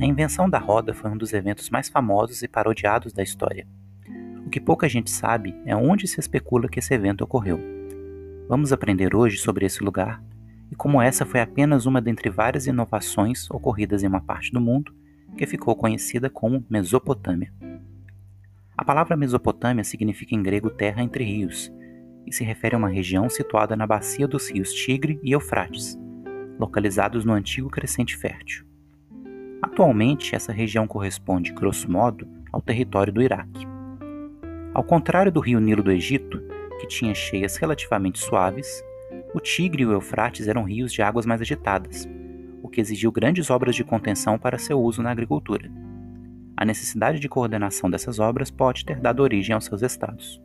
A 0.00 0.06
invenção 0.06 0.48
da 0.48 0.58
roda 0.58 0.94
foi 0.94 1.10
um 1.10 1.16
dos 1.16 1.34
eventos 1.34 1.68
mais 1.68 1.90
famosos 1.90 2.40
e 2.40 2.48
parodiados 2.48 3.12
da 3.12 3.22
história. 3.22 3.68
O 4.46 4.48
que 4.48 4.58
pouca 4.58 4.88
gente 4.88 5.10
sabe 5.10 5.54
é 5.66 5.76
onde 5.76 6.08
se 6.08 6.18
especula 6.18 6.70
que 6.70 6.78
esse 6.78 6.94
evento 6.94 7.20
ocorreu. 7.20 7.60
Vamos 8.48 8.72
aprender 8.72 9.14
hoje 9.14 9.36
sobre 9.36 9.66
esse 9.66 9.84
lugar 9.84 10.22
e 10.72 10.74
como 10.74 11.02
essa 11.02 11.26
foi 11.26 11.40
apenas 11.42 11.84
uma 11.84 12.00
dentre 12.00 12.30
várias 12.30 12.66
inovações 12.66 13.50
ocorridas 13.50 14.02
em 14.02 14.06
uma 14.06 14.22
parte 14.22 14.50
do 14.50 14.60
mundo 14.60 14.90
que 15.36 15.46
ficou 15.46 15.76
conhecida 15.76 16.30
como 16.30 16.64
Mesopotâmia. 16.70 17.52
A 18.78 18.82
palavra 18.82 19.18
Mesopotâmia 19.18 19.84
significa 19.84 20.34
em 20.34 20.42
grego 20.42 20.70
terra 20.70 21.02
entre 21.02 21.24
rios 21.24 21.70
e 22.26 22.32
se 22.32 22.42
refere 22.42 22.74
a 22.74 22.78
uma 22.78 22.88
região 22.88 23.28
situada 23.28 23.76
na 23.76 23.86
bacia 23.86 24.26
dos 24.26 24.50
rios 24.50 24.72
Tigre 24.72 25.20
e 25.22 25.32
Eufrates, 25.32 25.98
localizados 26.58 27.22
no 27.22 27.34
antigo 27.34 27.68
crescente 27.68 28.16
fértil. 28.16 28.69
Atualmente, 29.72 30.34
essa 30.34 30.52
região 30.52 30.86
corresponde, 30.86 31.52
grosso 31.52 31.90
modo, 31.90 32.26
ao 32.52 32.60
território 32.60 33.12
do 33.12 33.22
Iraque. 33.22 33.66
Ao 34.74 34.82
contrário 34.82 35.30
do 35.30 35.38
rio 35.38 35.60
Nilo 35.60 35.82
do 35.82 35.92
Egito, 35.92 36.42
que 36.80 36.88
tinha 36.88 37.14
cheias 37.14 37.56
relativamente 37.56 38.18
suaves, 38.18 38.82
o 39.32 39.38
Tigre 39.38 39.84
e 39.84 39.86
o 39.86 39.92
Eufrates 39.92 40.48
eram 40.48 40.64
rios 40.64 40.92
de 40.92 41.02
águas 41.02 41.24
mais 41.24 41.40
agitadas, 41.40 42.08
o 42.62 42.68
que 42.68 42.80
exigiu 42.80 43.12
grandes 43.12 43.48
obras 43.48 43.76
de 43.76 43.84
contenção 43.84 44.36
para 44.36 44.58
seu 44.58 44.80
uso 44.80 45.02
na 45.02 45.12
agricultura. 45.12 45.70
A 46.56 46.64
necessidade 46.64 47.20
de 47.20 47.28
coordenação 47.28 47.88
dessas 47.88 48.18
obras 48.18 48.50
pode 48.50 48.84
ter 48.84 49.00
dado 49.00 49.22
origem 49.22 49.54
aos 49.54 49.66
seus 49.66 49.82
estados. 49.82 50.42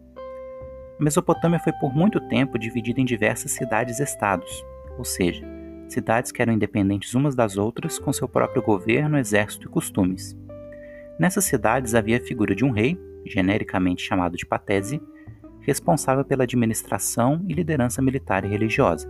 A 0.99 1.03
Mesopotâmia 1.03 1.59
foi 1.59 1.73
por 1.73 1.93
muito 1.93 2.21
tempo 2.29 2.59
dividida 2.59 3.01
em 3.01 3.05
diversas 3.05 3.51
cidades-estados, 3.51 4.63
ou 4.97 5.03
seja, 5.03 5.45
cidades 5.87 6.31
que 6.31 6.41
eram 6.41 6.53
independentes 6.53 7.13
umas 7.13 7.35
das 7.35 7.57
outras, 7.57 7.99
com 7.99 8.11
seu 8.11 8.27
próprio 8.27 8.61
governo, 8.61 9.17
exército 9.17 9.67
e 9.67 9.69
costumes. 9.71 10.37
Nessas 11.19 11.45
cidades 11.45 11.95
havia 11.95 12.17
a 12.17 12.21
figura 12.21 12.55
de 12.55 12.65
um 12.65 12.71
rei, 12.71 12.99
genericamente 13.25 14.03
chamado 14.03 14.35
de 14.37 14.45
patese, 14.45 15.01
responsável 15.61 16.23
pela 16.23 16.43
administração 16.43 17.43
e 17.47 17.53
liderança 17.53 18.01
militar 18.01 18.45
e 18.45 18.47
religiosa. 18.47 19.09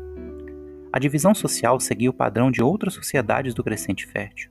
A 0.92 1.00
divisão 1.00 1.36
social 1.36 1.80
seguia 1.80 2.10
o 2.10 2.14
padrão 2.14 2.50
de 2.50 2.64
outras 2.64 2.94
sociedades 2.94 3.54
do 3.54 3.64
Crescente 3.64 4.06
Fértil, 4.06 4.50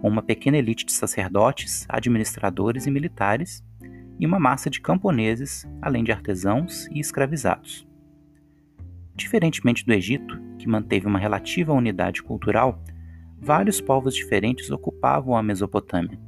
com 0.00 0.08
uma 0.08 0.22
pequena 0.22 0.58
elite 0.58 0.84
de 0.84 0.92
sacerdotes, 0.92 1.86
administradores 1.88 2.86
e 2.86 2.90
militares, 2.90 3.64
e 4.18 4.26
uma 4.26 4.40
massa 4.40 4.68
de 4.68 4.80
camponeses, 4.80 5.66
além 5.80 6.02
de 6.02 6.10
artesãos 6.10 6.88
e 6.88 6.98
escravizados. 6.98 7.86
Diferentemente 9.16 9.84
do 9.84 9.94
Egito, 9.94 10.38
que 10.58 10.68
manteve 10.68 11.06
uma 11.06 11.18
relativa 11.18 11.72
unidade 11.72 12.22
cultural, 12.22 12.82
vários 13.40 13.80
povos 13.80 14.14
diferentes 14.14 14.70
ocupavam 14.70 15.34
a 15.34 15.42
Mesopotâmia. 15.42 16.20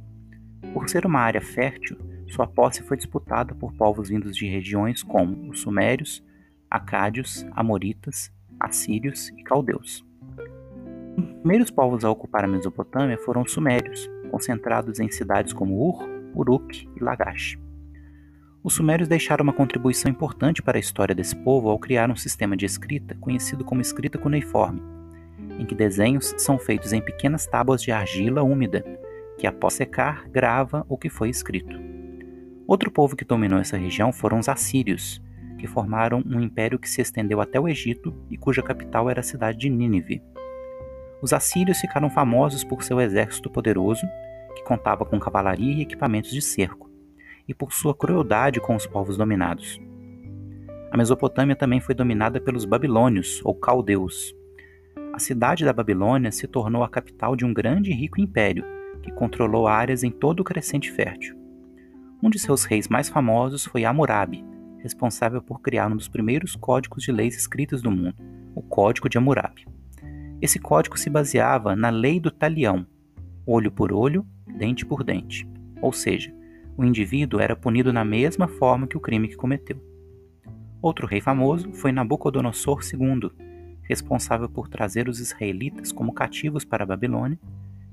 Por 0.73 0.89
ser 0.89 1.05
uma 1.05 1.19
área 1.19 1.39
fértil, 1.39 1.97
sua 2.27 2.47
posse 2.47 2.81
foi 2.83 2.97
disputada 2.97 3.53
por 3.53 3.73
povos 3.73 4.09
vindos 4.09 4.35
de 4.35 4.47
regiões 4.47 5.03
como 5.03 5.49
os 5.49 5.61
Sumérios, 5.61 6.23
Acádios, 6.69 7.45
Amoritas, 7.51 8.31
Assírios 8.59 9.29
e 9.29 9.43
Caldeus. 9.43 10.03
Os 11.17 11.41
primeiros 11.41 11.71
povos 11.71 12.03
a 12.03 12.09
ocupar 12.09 12.43
a 12.43 12.47
Mesopotâmia 12.47 13.17
foram 13.19 13.43
os 13.43 13.51
Sumérios, 13.51 14.09
concentrados 14.31 14.99
em 14.99 15.11
cidades 15.11 15.53
como 15.53 15.75
Ur, 15.75 16.07
Uruk 16.35 16.87
e 16.95 17.03
Lagash. 17.03 17.57
Os 18.61 18.73
sumérios 18.73 19.07
deixaram 19.07 19.43
uma 19.43 19.53
contribuição 19.53 20.11
importante 20.11 20.61
para 20.61 20.77
a 20.77 20.79
história 20.79 21.15
desse 21.15 21.33
povo 21.33 21.69
ao 21.69 21.79
criar 21.79 22.11
um 22.11 22.15
sistema 22.15 22.57
de 22.57 22.65
escrita 22.65 23.15
conhecido 23.15 23.63
como 23.63 23.79
escrita 23.79 24.17
cuneiforme, 24.17 24.81
em 25.57 25.65
que 25.65 25.73
desenhos 25.73 26.33
são 26.37 26.59
feitos 26.59 26.91
em 26.91 27.01
pequenas 27.01 27.45
tábuas 27.45 27.81
de 27.81 27.89
argila 27.89 28.43
úmida, 28.43 28.83
que 29.37 29.47
após 29.47 29.75
secar 29.75 30.27
grava 30.27 30.85
o 30.89 30.97
que 30.97 31.09
foi 31.09 31.29
escrito. 31.29 31.79
Outro 32.67 32.91
povo 32.91 33.15
que 33.15 33.23
dominou 33.23 33.59
essa 33.59 33.77
região 33.77 34.11
foram 34.11 34.39
os 34.39 34.49
assírios, 34.49 35.21
que 35.57 35.65
formaram 35.65 36.21
um 36.25 36.41
império 36.41 36.77
que 36.77 36.89
se 36.89 37.01
estendeu 37.01 37.39
até 37.39 37.57
o 37.57 37.67
Egito 37.67 38.13
e 38.29 38.37
cuja 38.37 38.61
capital 38.61 39.09
era 39.09 39.21
a 39.21 39.23
cidade 39.23 39.57
de 39.57 39.69
Nínive. 39.69 40.21
Os 41.21 41.31
assírios 41.31 41.79
ficaram 41.79 42.09
famosos 42.09 42.65
por 42.65 42.83
seu 42.83 42.99
exército 42.99 43.49
poderoso, 43.49 44.05
que 44.53 44.63
contava 44.65 45.05
com 45.05 45.17
cavalaria 45.17 45.75
e 45.75 45.81
equipamentos 45.81 46.31
de 46.31 46.41
cerco 46.41 46.88
e 47.49 47.53
por 47.53 47.73
sua 47.73 47.95
crueldade 47.95 48.61
com 48.61 48.75
os 48.75 48.85
povos 48.85 49.17
dominados. 49.17 49.81
A 50.91 50.97
Mesopotâmia 50.97 51.55
também 51.55 51.81
foi 51.81 51.95
dominada 51.95 52.39
pelos 52.39 52.63
babilônios 52.63 53.41
ou 53.43 53.55
caldeus. 53.55 54.35
A 55.11 55.17
cidade 55.17 55.65
da 55.65 55.73
Babilônia 55.73 56.31
se 56.31 56.47
tornou 56.47 56.83
a 56.83 56.89
capital 56.89 57.35
de 57.35 57.43
um 57.43 57.51
grande 57.51 57.89
e 57.89 57.93
rico 57.93 58.21
império 58.21 58.63
que 59.01 59.11
controlou 59.11 59.67
áreas 59.67 60.03
em 60.03 60.11
todo 60.11 60.41
o 60.41 60.43
crescente 60.43 60.91
fértil. 60.91 61.35
Um 62.21 62.29
de 62.29 62.37
seus 62.37 62.65
reis 62.65 62.87
mais 62.87 63.09
famosos 63.09 63.65
foi 63.65 63.83
Hammurabi, 63.83 64.45
responsável 64.77 65.41
por 65.41 65.59
criar 65.59 65.87
um 65.87 65.95
dos 65.95 66.07
primeiros 66.07 66.55
códigos 66.55 67.03
de 67.03 67.11
leis 67.11 67.35
escritos 67.35 67.81
do 67.81 67.89
mundo, 67.89 68.15
o 68.53 68.61
Código 68.61 69.09
de 69.09 69.17
Hammurabi. 69.17 69.65
Esse 70.39 70.59
código 70.59 70.99
se 70.99 71.09
baseava 71.09 71.75
na 71.75 71.89
lei 71.89 72.19
do 72.19 72.29
talião, 72.29 72.85
olho 73.45 73.71
por 73.71 73.91
olho, 73.91 74.25
dente 74.47 74.85
por 74.85 75.03
dente, 75.03 75.47
ou 75.81 75.91
seja, 75.91 76.33
o 76.79 76.85
indivíduo 76.85 77.41
era 77.41 77.57
punido 77.57 77.91
na 77.91 78.05
mesma 78.05 78.47
forma 78.47 78.87
que 78.87 78.95
o 78.95 79.01
crime 79.01 79.27
que 79.27 79.35
cometeu. 79.35 79.75
Outro 80.81 81.05
rei 81.05 81.19
famoso 81.19 81.73
foi 81.73 81.91
Nabucodonosor 81.91 82.79
II, 82.81 83.29
responsável 83.83 84.47
por 84.47 84.69
trazer 84.69 85.09
os 85.09 85.19
israelitas 85.19 85.91
como 85.91 86.13
cativos 86.13 86.63
para 86.63 86.85
a 86.85 86.87
Babilônia 86.87 87.37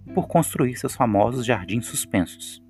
e 0.06 0.12
por 0.12 0.28
construir 0.28 0.76
seus 0.76 0.94
famosos 0.94 1.44
jardins 1.44 1.86
suspensos. 1.86 2.62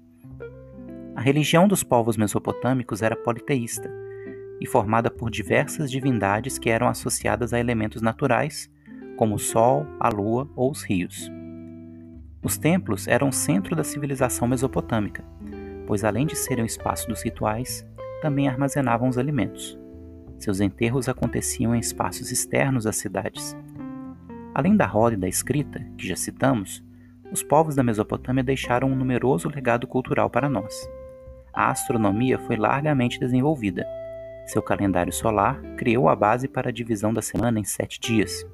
A 1.14 1.20
religião 1.20 1.68
dos 1.68 1.82
povos 1.82 2.16
mesopotâmicos 2.16 3.02
era 3.02 3.14
politeísta 3.14 3.92
e 4.58 4.66
formada 4.66 5.10
por 5.10 5.30
diversas 5.30 5.90
divindades 5.90 6.58
que 6.58 6.70
eram 6.70 6.88
associadas 6.88 7.52
a 7.52 7.60
elementos 7.60 8.00
naturais, 8.00 8.70
como 9.18 9.34
o 9.34 9.38
sol, 9.38 9.86
a 10.00 10.08
lua 10.08 10.50
ou 10.56 10.70
os 10.70 10.82
rios. 10.82 11.30
Os 12.42 12.56
templos 12.56 13.06
eram 13.06 13.28
o 13.28 13.32
centro 13.32 13.76
da 13.76 13.84
civilização 13.84 14.48
mesopotâmica, 14.48 15.22
pois 15.86 16.04
além 16.04 16.26
de 16.26 16.36
serem 16.36 16.64
o 16.64 16.66
espaço 16.66 17.08
dos 17.08 17.22
rituais, 17.22 17.86
também 18.20 18.48
armazenavam 18.48 19.08
os 19.08 19.18
alimentos. 19.18 19.78
Seus 20.38 20.60
enterros 20.60 21.08
aconteciam 21.08 21.74
em 21.74 21.78
espaços 21.78 22.30
externos 22.30 22.86
às 22.86 22.96
cidades. 22.96 23.56
Além 24.54 24.76
da 24.76 24.86
roda 24.86 25.14
e 25.14 25.18
da 25.18 25.28
escrita, 25.28 25.84
que 25.96 26.06
já 26.06 26.16
citamos, 26.16 26.84
os 27.32 27.42
povos 27.42 27.74
da 27.74 27.82
Mesopotâmia 27.82 28.44
deixaram 28.44 28.88
um 28.88 28.96
numeroso 28.96 29.48
legado 29.48 29.86
cultural 29.86 30.30
para 30.30 30.48
nós. 30.48 30.88
A 31.52 31.70
astronomia 31.70 32.38
foi 32.38 32.56
largamente 32.56 33.18
desenvolvida. 33.18 33.86
Seu 34.46 34.62
calendário 34.62 35.12
solar 35.12 35.60
criou 35.76 36.08
a 36.08 36.14
base 36.14 36.46
para 36.46 36.68
a 36.68 36.72
divisão 36.72 37.12
da 37.12 37.22
semana 37.22 37.58
em 37.58 37.64
sete 37.64 37.98
dias. 37.98 38.46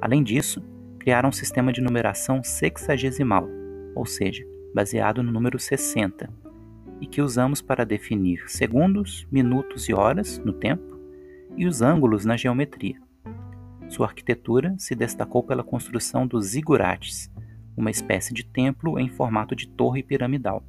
Além 0.00 0.22
disso, 0.22 0.62
criaram 0.98 1.30
um 1.30 1.32
sistema 1.32 1.72
de 1.72 1.80
numeração 1.80 2.42
sexagesimal, 2.42 3.48
ou 3.94 4.04
seja, 4.04 4.44
baseado 4.74 5.22
no 5.22 5.32
número 5.32 5.58
60, 5.58 6.28
e 7.00 7.06
que 7.06 7.20
usamos 7.20 7.60
para 7.60 7.84
definir 7.84 8.48
segundos, 8.48 9.26
minutos 9.30 9.88
e 9.88 9.94
horas 9.94 10.38
no 10.38 10.52
tempo 10.52 10.98
e 11.56 11.66
os 11.66 11.82
ângulos 11.82 12.24
na 12.24 12.36
geometria. 12.36 13.00
Sua 13.88 14.06
arquitetura 14.06 14.74
se 14.78 14.94
destacou 14.94 15.42
pela 15.42 15.62
construção 15.62 16.26
dos 16.26 16.46
zigurates, 16.46 17.30
uma 17.76 17.90
espécie 17.90 18.34
de 18.34 18.44
templo 18.44 18.98
em 18.98 19.08
formato 19.08 19.54
de 19.54 19.68
torre 19.68 20.02
piramidal. 20.02 20.64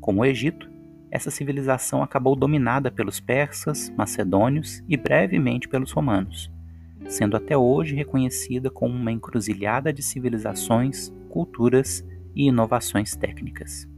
Como 0.00 0.22
o 0.22 0.24
Egito, 0.24 0.70
essa 1.10 1.30
civilização 1.30 2.02
acabou 2.02 2.34
dominada 2.34 2.90
pelos 2.90 3.20
persas, 3.20 3.92
macedônios 3.96 4.82
e 4.88 4.96
brevemente 4.96 5.68
pelos 5.68 5.92
romanos, 5.92 6.50
sendo 7.06 7.36
até 7.36 7.56
hoje 7.56 7.94
reconhecida 7.94 8.70
como 8.70 8.94
uma 8.94 9.12
encruzilhada 9.12 9.92
de 9.92 10.02
civilizações, 10.02 11.12
culturas 11.28 12.04
e 12.34 12.48
inovações 12.48 13.14
técnicas. 13.14 13.88